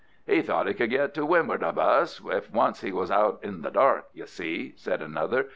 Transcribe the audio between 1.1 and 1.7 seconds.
to windward